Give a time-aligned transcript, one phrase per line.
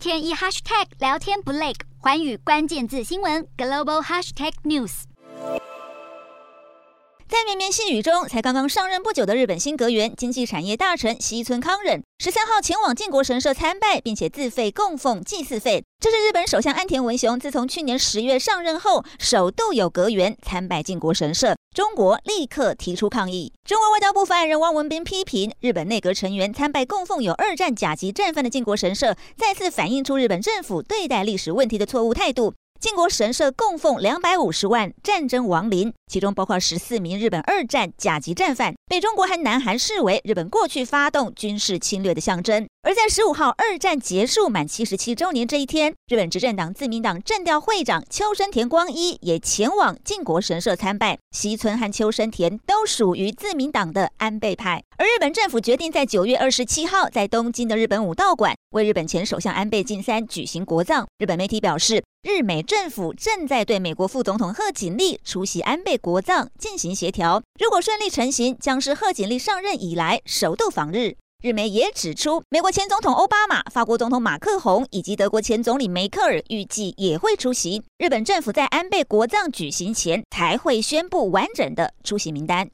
[0.00, 5.02] 天一 hashtag 聊天不累，寰宇关键字新闻 global hashtag news。
[7.28, 15.84] 在绵绵细雨中，才刚刚上任不久的日本新阁员经济产业大臣西村康稔，十三号前往靖国神社参拜，并且自费供奉祭祀费。
[16.00, 21.54] 这是日本首相岸田文雄自从去年十月上任后，首度有阁员参拜靖国神社。
[21.72, 23.52] 中国立刻提出抗议。
[23.64, 32.54] 中国外交部发言人汪文斌批评日本内阁成员参拜供奉有二战甲级战犯的靖国神社，再次反映出日本政府对待历史问题的错误态度。
[32.80, 42.66] 靖国神社供奉两百五十万战争亡灵，其中包括十四名日本二战甲级战犯，被中国和南韩视为日本过去发动军事侵略的象征。
[42.82, 51.16] 而在十五号二战结束满七十七周年这一天，日本执政党自民党政调会长秋生田光一也前往靖国神社参拜。
[51.30, 54.82] 西村和秋生田都属于自民党的安倍派。
[54.96, 61.06] 而日本政府决定在九月二十七号在东京的日本武道馆为日本前首相安倍晋三举行国葬。
[61.18, 67.40] 日本媒体表示，日美政府正在对美国副总统贺锦丽出席安倍国葬进行协调。
[67.58, 71.14] 如果顺利成行，将是贺锦丽上任以来首度访日。
[71.42, 77.82] 日媒也指出，美国前总统奥巴马、法国总统马克宏以及德国前总理梅克尔预计也会出席。
[77.96, 82.68] 日本政府在安倍国葬举行前才会宣布完整的出席名单。